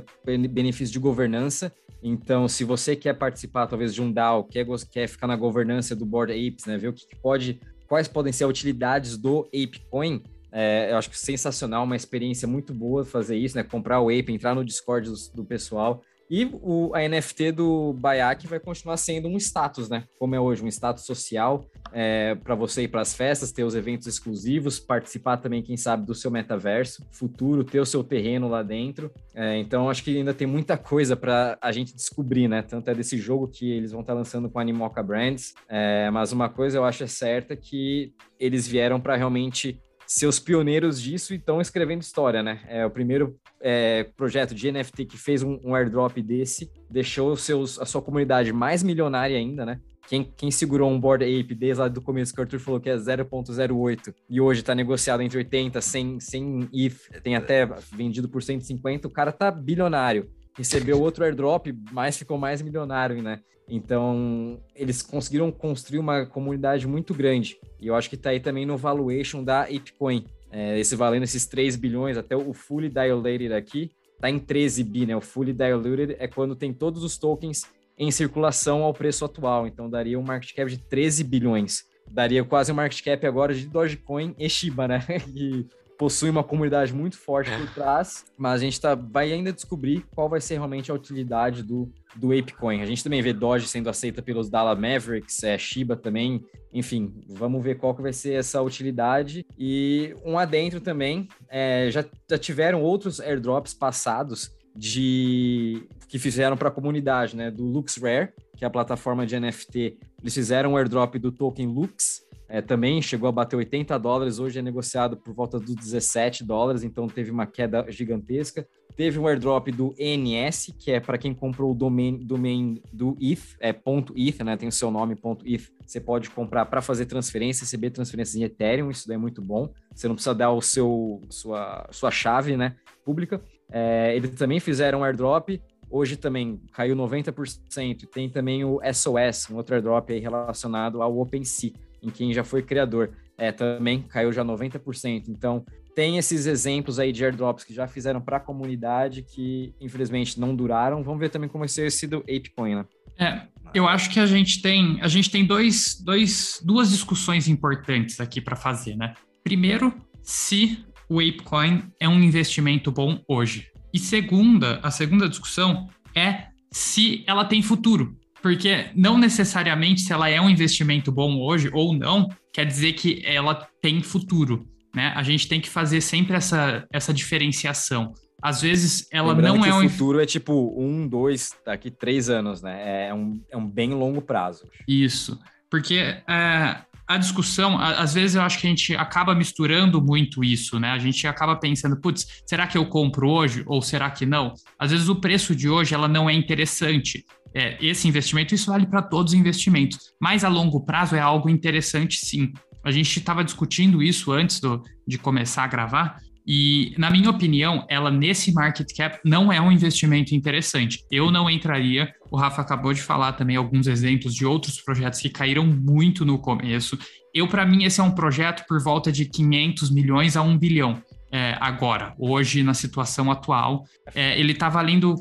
[0.50, 1.74] benefício de governança.
[2.02, 6.06] Então, se você quer participar, talvez, de um DAO, quer, quer ficar na governança do
[6.06, 6.78] Board Apes, né?
[6.78, 11.20] Ver o que pode, quais podem ser as utilidades do ApeCoin, é, eu acho que
[11.20, 13.64] sensacional, uma experiência muito boa fazer isso, né?
[13.64, 18.46] Comprar o Ape, entrar no Discord do, do pessoal e o, a NFT do Bayak
[18.48, 20.04] vai continuar sendo um status, né?
[20.20, 23.74] Como é hoje, um status social é, para você ir para as festas, ter os
[23.74, 28.62] eventos exclusivos, participar também, quem sabe, do seu metaverso futuro, ter o seu terreno lá
[28.62, 29.12] dentro.
[29.34, 32.62] É, então, acho que ainda tem muita coisa para a gente descobrir, né?
[32.62, 36.10] Tanto é desse jogo que eles vão estar tá lançando com a Animoca Brands, é,
[36.12, 41.00] mas uma coisa eu acho é certa que eles vieram para realmente ser os pioneiros
[41.00, 42.62] disso e estão escrevendo história, né?
[42.68, 47.78] É o primeiro é, projeto de NFT que fez um, um airdrop desse, deixou seus,
[47.80, 49.80] a sua comunidade mais milionária ainda, né?
[50.08, 52.90] Quem, quem segurou um Board Ape desde lá do começo, que o Arthur falou que
[52.90, 58.42] é 0.08 e hoje está negociado entre 80, 100, 100 ETH, tem até vendido por
[58.42, 60.28] 150, o cara tá bilionário.
[60.58, 63.42] Recebeu outro airdrop, mas ficou mais milionário, né?
[63.70, 67.58] Então, eles conseguiram construir uma comunidade muito grande.
[67.80, 70.26] E eu acho que está aí também no valuation da ApeCoin.
[70.52, 75.06] É, esse valendo esses 3 bilhões, até o fully diluted aqui, está em 13 bi,
[75.06, 75.16] né?
[75.16, 77.64] O fully diluted é quando tem todos os tokens
[77.98, 79.68] em circulação ao preço atual.
[79.68, 81.84] Então, daria um market cap de 13 bilhões.
[82.10, 85.06] Daria quase um market cap agora de Dogecoin e Shiba, né?
[85.36, 85.68] E
[86.00, 90.30] possui uma comunidade muito forte por trás, mas a gente tá, vai ainda descobrir qual
[90.30, 92.82] vai ser realmente a utilidade do, do ApeCoin.
[92.82, 97.62] A gente também vê Doge sendo aceita pelos Dallas Mavericks, é, Shiba também, enfim, vamos
[97.62, 99.46] ver qual que vai ser essa utilidade.
[99.58, 106.70] E um adentro também, é, já, já tiveram outros airdrops passados de que fizeram para
[106.70, 109.98] a comunidade, né, do LuxRare, que é a plataforma de NFT.
[110.22, 114.60] Eles fizeram um airdrop do token Lux, é, também chegou a bater 80 dólares, hoje
[114.60, 118.68] é negociado por volta dos 17 dólares, então teve uma queda gigantesca.
[118.98, 123.56] Teve um airdrop do ENS, que é para quem comprou o domain, domain do ETH,
[123.62, 124.58] é ponto .eth, né?
[124.58, 125.70] Tem o seu nome, ponto .eth.
[125.86, 129.72] Você pode comprar para fazer transferência, receber transferências em Ethereum, isso daí é muito bom.
[129.96, 133.42] Você não precisa dar o seu sua, sua chave, né, pública.
[133.72, 138.08] É, eles também fizeram um airdrop Hoje também caiu 90%.
[138.14, 142.62] Tem também o SOS, um outro airdrop aí relacionado ao OpenSea em quem já foi
[142.62, 143.12] criador.
[143.38, 145.30] É, também caiu já 90%.
[145.30, 150.40] Então, tem esses exemplos aí de airdrops que já fizeram para a comunidade que infelizmente
[150.40, 151.04] não duraram.
[151.04, 152.86] Vamos ver também como vai ser esse do ApeCoin, né?
[153.18, 153.42] É,
[153.74, 158.40] eu acho que a gente tem a gente tem dois, dois, duas discussões importantes aqui
[158.40, 159.14] para fazer, né?
[159.44, 163.68] Primeiro, se o ApeCoin é um investimento bom hoje.
[163.94, 168.16] E segunda, a segunda discussão é se ela tem futuro.
[168.42, 173.22] Porque não necessariamente se ela é um investimento bom hoje ou não, quer dizer que
[173.26, 174.66] ela tem futuro.
[174.96, 175.12] Né?
[175.16, 178.14] A gente tem que fazer sempre essa, essa diferenciação.
[178.42, 179.86] Às vezes ela Lembrando não é um.
[179.86, 183.08] O futuro é tipo um, dois, daqui três anos, né?
[183.10, 184.66] É um, é um bem longo prazo.
[184.88, 185.38] Isso.
[185.70, 190.80] Porque é, a discussão, às vezes eu acho que a gente acaba misturando muito isso,
[190.80, 190.92] né?
[190.92, 194.54] A gente acaba pensando, putz, será que eu compro hoje ou será que não?
[194.78, 197.26] Às vezes o preço de hoje ela não é interessante.
[197.52, 201.50] É, esse investimento, isso vale para todos os investimentos, mas a longo prazo é algo
[201.50, 202.54] interessante sim.
[202.86, 206.20] A gente estava discutindo isso antes do, de começar a gravar,
[206.52, 211.00] e, na minha opinião, ela nesse market cap não é um investimento interessante.
[211.12, 212.12] Eu não entraria.
[212.32, 216.40] O Rafa acabou de falar também alguns exemplos de outros projetos que caíram muito no
[216.40, 216.98] começo.
[217.34, 221.02] Eu, para mim, esse é um projeto por volta de 500 milhões a 1 bilhão.
[221.32, 223.84] É, agora, hoje, na situação atual,
[224.16, 225.16] é, ele está valendo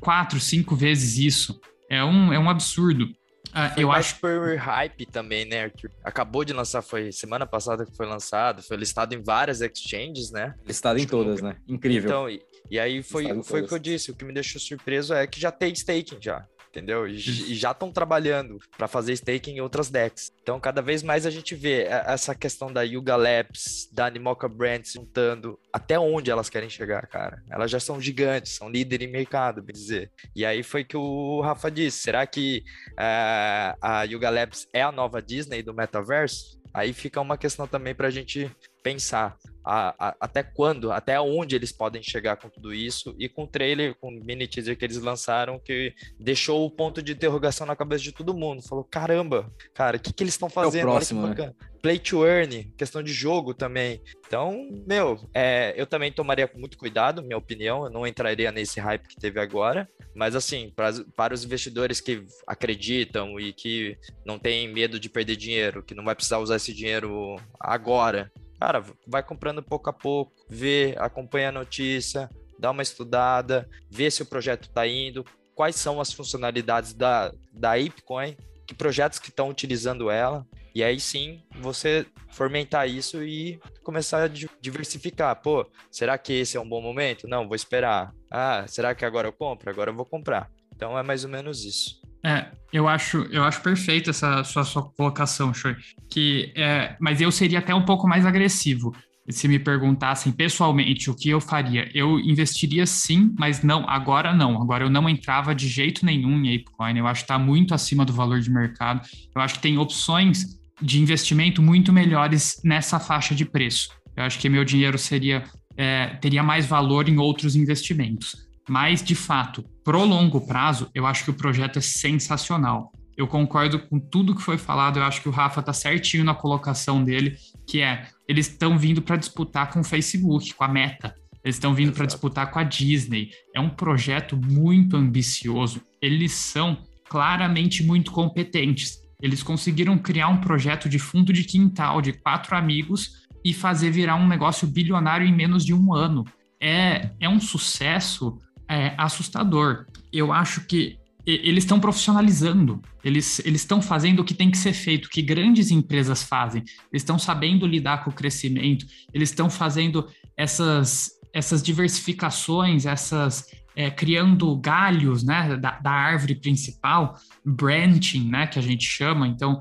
[0.00, 1.60] quatro, cinco vezes isso.
[1.88, 3.04] É um, é um absurdo.
[3.50, 5.90] Uh, eu acho por hype também, né, Arthur?
[6.04, 10.54] Acabou de lançar, foi semana passada que foi lançado, foi listado em várias exchanges, né?
[10.64, 11.56] Listado em todas, né?
[11.66, 12.08] Incrível.
[12.08, 15.12] Então, e, e aí foi, foi o que eu disse, o que me deixou surpreso
[15.14, 17.06] é que já tem staking já entendeu?
[17.06, 20.32] E, já estão trabalhando para fazer staking em outras decks.
[20.42, 24.92] Então, cada vez mais a gente vê essa questão da Yuga Labs, da Animoca Brands
[24.92, 27.42] juntando até onde elas querem chegar, cara.
[27.50, 30.10] Elas já são gigantes, são líder em mercado, bem dizer.
[30.34, 34.92] E aí foi que o Rafa disse: será que uh, a Yuga Labs é a
[34.92, 36.60] nova Disney do metaverso?
[36.72, 38.48] Aí fica uma questão também para a gente
[38.82, 43.44] pensar a, a, até quando, até onde eles podem chegar com tudo isso e com
[43.44, 47.66] o trailer, com o mini teaser que eles lançaram que deixou o ponto de interrogação
[47.66, 48.62] na cabeça de todo mundo.
[48.62, 50.88] Falou, caramba, cara, o que, que eles estão fazendo?
[50.88, 51.54] É próximo, né?
[51.82, 54.02] Play to earn, questão de jogo também.
[54.26, 58.78] Então, meu, é, eu também tomaria com muito cuidado, minha opinião, eu não entraria nesse
[58.78, 63.96] hype que teve agora, mas assim, para, para os investidores que acreditam e que
[64.26, 68.84] não têm medo de perder dinheiro, que não vai precisar usar esse dinheiro agora, Cara,
[69.06, 74.26] vai comprando pouco a pouco, vê, acompanha a notícia, dá uma estudada, vê se o
[74.26, 80.10] projeto está indo, quais são as funcionalidades da, da ApeCoin, que projetos que estão utilizando
[80.10, 84.28] ela, e aí sim você fomentar isso e começar a
[84.60, 85.40] diversificar.
[85.40, 87.26] Pô, será que esse é um bom momento?
[87.26, 88.14] Não, vou esperar.
[88.30, 89.70] Ah, será que agora eu compro?
[89.70, 90.50] Agora eu vou comprar.
[90.74, 91.99] Então é mais ou menos isso.
[92.24, 95.76] É, eu acho, eu acho perfeito essa sua, sua colocação, Choi.
[96.10, 98.94] Que, é, mas eu seria até um pouco mais agressivo.
[99.28, 104.60] Se me perguntassem pessoalmente o que eu faria, eu investiria sim, mas não, agora não.
[104.60, 106.96] Agora eu não entrava de jeito nenhum em ApeCoin.
[106.96, 109.00] Eu acho que está muito acima do valor de mercado.
[109.34, 110.44] Eu acho que tem opções
[110.82, 113.88] de investimento muito melhores nessa faixa de preço.
[114.16, 115.44] Eu acho que meu dinheiro seria
[115.76, 118.36] é, teria mais valor em outros investimentos.
[118.68, 122.92] Mas, de fato, pro longo prazo, eu acho que o projeto é sensacional.
[123.16, 126.32] Eu concordo com tudo que foi falado, eu acho que o Rafa tá certinho na
[126.32, 131.12] colocação dele, que é, eles estão vindo para disputar com o Facebook, com a Meta.
[131.42, 133.30] Eles estão vindo para disputar com a Disney.
[133.52, 135.80] É um projeto muito ambicioso.
[136.00, 139.00] Eles são claramente muito competentes.
[139.20, 144.14] Eles conseguiram criar um projeto de fundo de quintal de quatro amigos e fazer virar
[144.14, 146.24] um negócio bilionário em menos de um ano.
[146.62, 148.38] É, é um sucesso
[148.70, 149.86] é, assustador.
[150.12, 155.10] Eu acho que eles estão profissionalizando, eles estão fazendo o que tem que ser feito,
[155.10, 161.10] que grandes empresas fazem, eles estão sabendo lidar com o crescimento, eles estão fazendo essas,
[161.32, 168.62] essas diversificações, essas é, criando galhos né, da, da, árvore principal, branching, né, que a
[168.62, 169.60] gente chama, então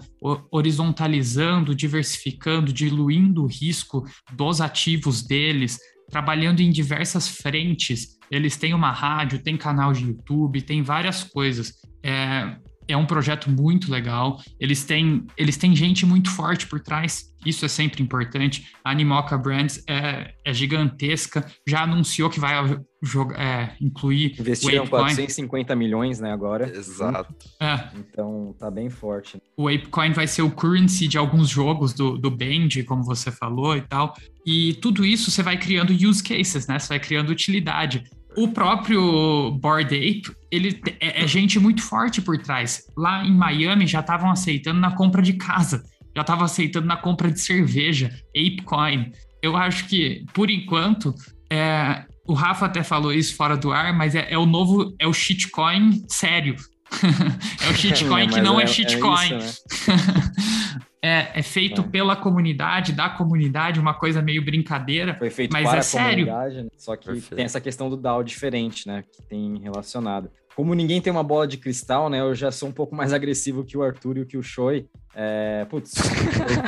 [0.49, 5.77] horizontalizando, diversificando, diluindo o risco dos ativos deles,
[6.09, 11.73] trabalhando em diversas frentes eles têm uma rádio, tem canal de YouTube, tem várias coisas.
[12.03, 12.55] É,
[12.87, 14.41] é um projeto muito legal.
[14.59, 17.25] Eles têm, eles têm gente muito forte por trás.
[17.45, 18.67] Isso é sempre importante.
[18.83, 21.45] A Animoca Brands é, é gigantesca.
[21.67, 22.55] Já anunciou que vai
[23.01, 24.35] jogar, é, incluir.
[24.39, 26.69] Investiram 450 milhões, né, agora.
[26.69, 27.33] Exato.
[27.59, 27.89] É.
[27.95, 29.41] Então tá bem forte.
[29.57, 33.75] O ApeCoin vai ser o currency de alguns jogos do, do Band, como você falou
[33.75, 34.13] e tal.
[34.45, 36.77] E tudo isso você vai criando use cases, né?
[36.77, 38.03] Você vai criando utilidade.
[38.37, 42.85] O próprio Bored Ape, ele é, é gente muito forte por trás.
[42.95, 45.83] Lá em Miami já estavam aceitando na compra de casa,
[46.15, 49.11] já estavam aceitando na compra de cerveja, ApeCoin.
[49.41, 51.13] eu acho que, por enquanto,
[51.49, 55.07] é, o Rafa até falou isso fora do ar, mas é, é o novo, é
[55.07, 56.55] o shitcoin sério.
[57.65, 59.33] é o shitcoin que não é, é, é shitcoin.
[59.33, 60.81] É, isso, né?
[61.01, 61.83] é, é, feito é.
[61.83, 65.15] pela comunidade, da comunidade, uma coisa meio brincadeira.
[65.15, 66.27] Foi feito mas para é a sério.
[66.27, 66.69] comunidade, né?
[66.77, 67.35] só que Perfeito.
[67.35, 69.03] tem essa questão do DAO diferente, né?
[69.11, 70.29] Que tem relacionado.
[70.59, 72.19] Como ninguém tem uma bola de cristal, né?
[72.19, 74.87] Eu já sou um pouco mais agressivo que o Arthur e que o Choi.
[75.15, 75.93] É, putz,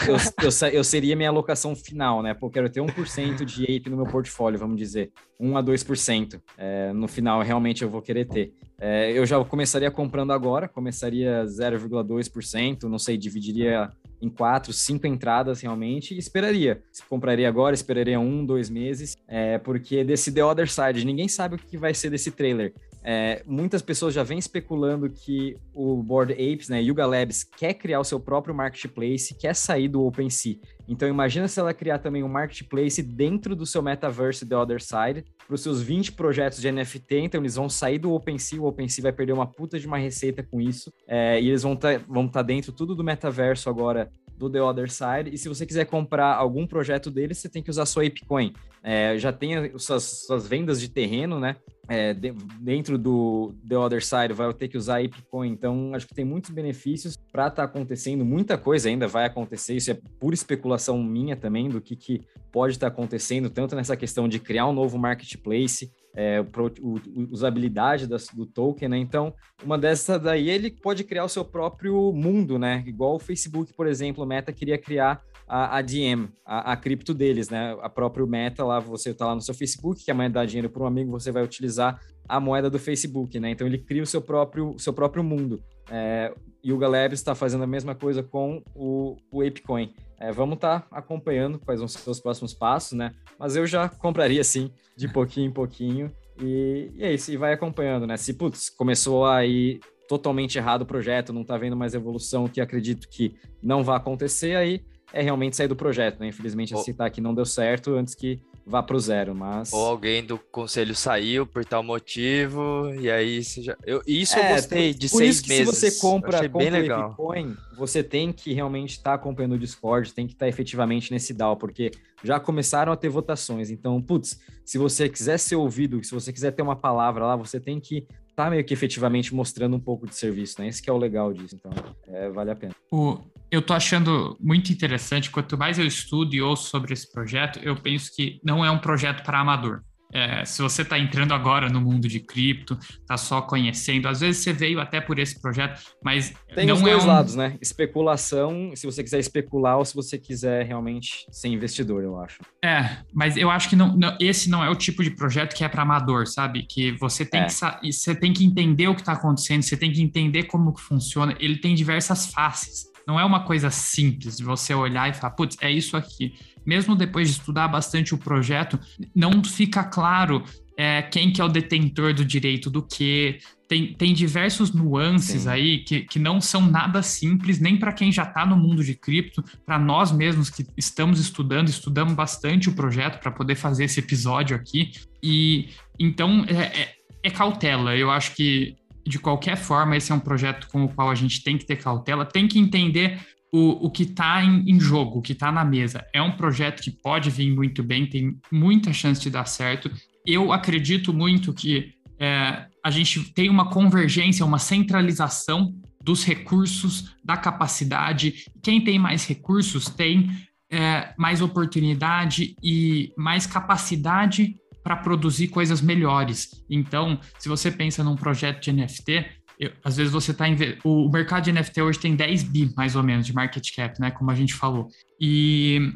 [0.08, 2.34] eu, eu, eu, eu, seria minha alocação final, né?
[2.34, 5.12] Pô, quero ter 1% de Ape no meu portfólio, vamos dizer.
[5.38, 6.42] 1 a 2%.
[6.58, 8.54] É, no final, realmente eu vou querer ter.
[8.80, 13.90] É, eu já começaria comprando agora, começaria 0,2%, não sei, dividiria
[14.22, 16.82] em quatro, cinco entradas realmente e esperaria.
[16.94, 21.56] Se compraria agora, esperaria um, dois meses, é, porque desse The Other Side, ninguém sabe
[21.56, 22.74] o que vai ser desse trailer.
[23.04, 28.00] É, muitas pessoas já vêm especulando que o Board Apes, né, Yuga Labs, quer criar
[28.00, 30.58] o seu próprio marketplace, quer sair do OpenSea.
[30.88, 35.26] Então imagina se ela criar também um marketplace dentro do seu metaverse The Other Side,
[35.48, 39.04] para os seus 20 projetos de NFT, então eles vão sair do OpenSea, o OpenSea
[39.04, 42.06] vai perder uma puta de uma receita com isso, é, e eles vão estar tá,
[42.08, 44.10] vão tá dentro tudo do metaverso agora
[44.42, 45.30] do The Other Side.
[45.32, 48.54] E se você quiser comprar algum projeto deles, você tem que usar sua ApeCoin.
[48.84, 51.56] É, já tem suas, suas vendas de terreno, né?
[51.94, 55.50] É, de, dentro do The Other Side vai ter que usar a ApeCoin.
[55.50, 58.24] Então, acho que tem muitos benefícios para estar tá acontecendo.
[58.24, 59.76] Muita coisa ainda vai acontecer.
[59.76, 63.98] Isso é pura especulação minha também do que, que pode estar tá acontecendo, tanto nessa
[63.98, 67.00] questão de criar um novo marketplace, é, pro, o,
[67.32, 68.98] usabilidade das, do token, né?
[68.98, 72.84] Então, uma dessas daí, ele pode criar o seu próprio mundo, né?
[72.86, 77.14] Igual o Facebook, por exemplo, o Meta queria criar a, a DM, a, a cripto
[77.14, 77.78] deles, né?
[77.82, 80.84] A própria Meta lá, você tá lá no seu Facebook, que amanhã dá dinheiro para
[80.84, 83.52] um amigo, você vai utilizar a moeda do Facebook, né?
[83.52, 85.62] Então, ele cria o seu próprio, seu próprio mundo.
[85.90, 86.34] É,
[86.66, 89.94] Yuga Labs está fazendo a mesma coisa com o, o ApeCoin.
[90.20, 93.14] É, vamos estar tá acompanhando quais vão ser os próximos passos, né?
[93.40, 96.12] Mas eu já compraria sim, de pouquinho em pouquinho.
[96.40, 98.18] E, e é isso, e vai acompanhando, né?
[98.18, 103.08] Se, putz, começou aí totalmente errado o projeto, não tá vendo mais evolução, que acredito
[103.10, 106.28] que não vai acontecer, aí é realmente sair do projeto, né?
[106.28, 109.72] Infelizmente, aceitar que não deu certo antes que vá para o zero, mas...
[109.74, 113.78] Ou alguém do conselho saiu por tal motivo, e aí você já...
[113.86, 115.78] Eu, isso é, eu gostei de seis isso que meses.
[115.78, 117.10] se você compra, compra bem legal.
[117.10, 121.12] Bitcoin, você tem que realmente estar tá acompanhando o Discord, tem que estar tá efetivamente
[121.12, 121.92] nesse DAO, porque
[122.24, 123.70] já começaram a ter votações.
[123.70, 127.60] Então, putz, se você quiser ser ouvido, se você quiser ter uma palavra lá, você
[127.60, 130.68] tem que tá meio que efetivamente mostrando um pouco de serviço, né?
[130.68, 131.72] Esse que é o legal disso, então
[132.08, 132.74] é, vale a pena.
[132.92, 133.20] O,
[133.52, 137.76] eu tô achando muito interessante, quanto mais eu estudo e ouço sobre esse projeto, eu
[137.76, 139.82] penso que não é um projeto para amador.
[140.14, 144.44] É, se você está entrando agora no mundo de cripto, está só conhecendo, às vezes
[144.44, 147.08] você veio até por esse projeto, mas tem não os é dois um...
[147.08, 147.58] lados, né?
[147.62, 152.40] Especulação, se você quiser especular ou se você quiser realmente ser investidor, eu acho.
[152.64, 155.64] É, mas eu acho que não, não esse não é o tipo de projeto que
[155.64, 156.64] é para amador, sabe?
[156.64, 157.46] Que você tem é.
[157.46, 160.82] que você tem que entender o que está acontecendo, você tem que entender como que
[160.82, 161.36] funciona.
[161.40, 162.91] Ele tem diversas faces.
[163.12, 166.34] Não é uma coisa simples de você olhar e falar, putz, é isso aqui
[166.66, 168.80] mesmo depois de estudar bastante o projeto,
[169.16, 170.44] não fica claro
[170.78, 173.40] é, quem que é o detentor do direito do que.
[173.68, 175.50] Tem, tem diversos nuances Sim.
[175.50, 178.94] aí que, que não são nada simples, nem para quem já está no mundo de
[178.94, 184.02] cripto, para nós mesmos que estamos estudando, estudamos bastante o projeto para poder fazer esse
[184.02, 184.92] episódio aqui.
[185.24, 187.96] E então é, é, é cautela.
[187.96, 191.44] Eu acho que de qualquer forma, esse é um projeto com o qual a gente
[191.44, 193.20] tem que ter cautela, tem que entender
[193.52, 196.06] o, o que está em, em, jogo, o que está na mesa.
[196.14, 199.92] É um projeto que pode vir muito bem, tem muita chance de dar certo.
[200.26, 207.36] Eu acredito muito que é, a gente tem uma convergência, uma centralização dos recursos, da
[207.36, 208.46] capacidade.
[208.64, 210.30] Quem tem mais recursos tem
[210.70, 216.64] é, mais oportunidade e mais capacidade para produzir coisas melhores.
[216.70, 219.26] Então, se você pensa num projeto de NFT,
[219.60, 220.46] eu, às vezes você está
[220.84, 224.00] o, o mercado de NFT hoje tem 10 bi mais ou menos de market cap,
[224.00, 224.88] né, como a gente falou.
[225.20, 225.94] E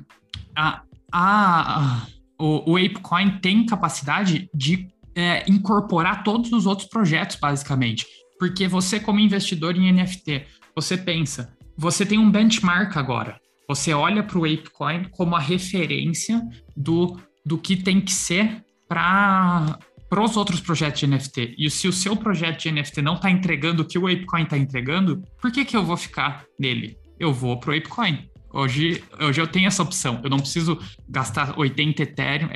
[0.55, 7.37] a, a, a o, o ApeCoin tem capacidade de é, incorporar todos os outros projetos,
[7.37, 8.05] basicamente.
[8.37, 10.45] Porque você, como investidor em NFT,
[10.75, 13.39] você pensa, você tem um benchmark agora.
[13.67, 16.41] Você olha para o ApeCoin como a referência
[16.75, 18.64] do, do que tem que ser
[18.95, 21.55] para os outros projetos de NFT.
[21.57, 24.57] E se o seu projeto de NFT não está entregando o que o ApeCoin está
[24.57, 26.97] entregando, por que, que eu vou ficar nele?
[27.19, 28.29] Eu vou para o ApeCoin.
[28.53, 30.21] Hoje, hoje eu tenho essa opção.
[30.23, 30.79] Eu não preciso
[31.09, 32.49] gastar 80 Ethereum,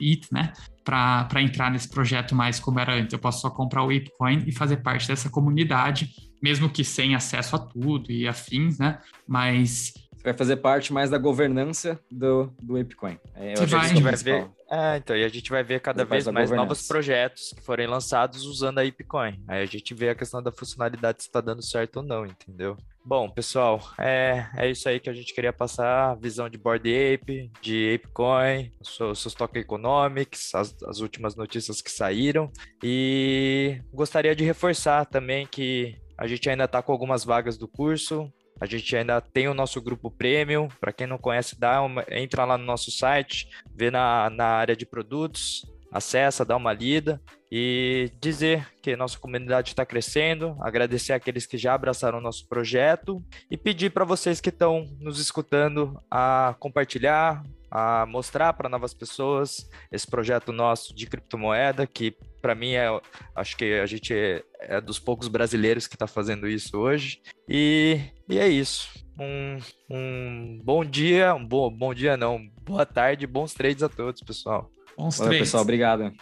[0.00, 0.54] ETH, né?
[0.82, 3.12] Para entrar nesse projeto mais como era antes.
[3.12, 6.08] Eu posso só comprar o ApeCoin e fazer parte dessa comunidade,
[6.42, 8.98] mesmo que sem acesso a tudo e afins, né?
[9.28, 13.18] Mas Você vai fazer parte mais da governança do, do ApeCoin.
[13.34, 14.48] É, vai, a gente vai ver.
[14.70, 18.44] É, então, e a gente vai ver cada vez mais novos projetos que forem lançados
[18.44, 19.42] usando a ApeCoin.
[19.48, 22.76] Aí a gente vê a questão da funcionalidade se está dando certo ou não, entendeu?
[23.04, 27.50] Bom, pessoal, é, é isso aí que a gente queria passar, visão de Board Ape,
[27.60, 32.48] de ApeCoin, seus, seus token economics, as, as últimas notícias que saíram.
[32.80, 38.32] E gostaria de reforçar também que a gente ainda está com algumas vagas do curso.
[38.62, 40.68] A gente ainda tem o nosso grupo premium.
[40.80, 44.76] Para quem não conhece, dá uma, entra lá no nosso site, vê na, na área
[44.76, 51.44] de produtos, acessa, dá uma lida e dizer que nossa comunidade está crescendo, agradecer aqueles
[51.44, 56.54] que já abraçaram o nosso projeto e pedir para vocês que estão nos escutando a
[56.60, 62.88] compartilhar, a mostrar para novas pessoas esse projeto nosso de criptomoeda, que para mim é,
[63.36, 67.22] acho que a gente é, é dos poucos brasileiros que está fazendo isso hoje.
[67.48, 68.88] E, e é isso.
[69.18, 74.20] Um, um bom dia, um bom, bom dia não, boa tarde, bons trades a todos,
[74.20, 74.68] pessoal.
[74.96, 75.48] Bons Valeu, trades.
[75.48, 76.12] pessoal, obrigado.